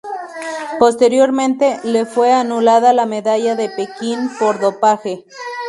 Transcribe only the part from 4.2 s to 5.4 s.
por dopaje.